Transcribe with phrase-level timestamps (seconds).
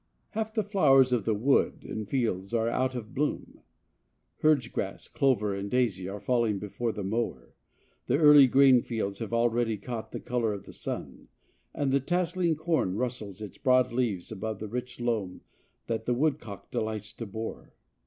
[0.31, 3.61] Half the flowers of wood and fields are out of bloom.
[4.41, 7.53] Herdsgrass, clover and daisy are falling before the mower.
[8.07, 11.27] The early grain fields have already caught the color of the sun,
[11.71, 15.41] and the tasseling corn rustles its broad leaves above the rich loam
[15.85, 17.75] that the woodcock delights to bore.